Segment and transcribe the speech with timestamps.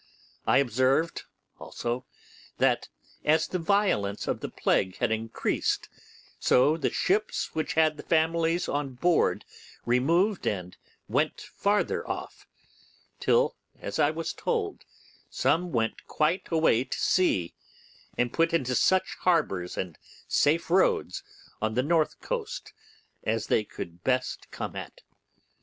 [0.47, 1.25] I observed
[1.59, 2.07] also
[2.57, 2.89] that,
[3.23, 5.89] as the violence of the plague had increased,
[6.39, 9.45] so the ships which had families on board
[9.85, 10.75] removed and
[11.07, 12.47] went farther off,
[13.19, 14.85] till, as I was told,
[15.29, 17.53] some went quite away to sea,
[18.17, 21.21] and put into such harbours and safe roads
[21.61, 22.73] on the north coast
[23.23, 25.03] as they could best come at.